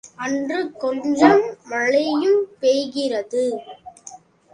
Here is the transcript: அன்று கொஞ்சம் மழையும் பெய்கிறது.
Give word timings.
அன்று 0.17 0.59
கொஞ்சம் 0.77 1.43
மழையும் 1.65 2.39
பெய்கிறது. 2.61 3.43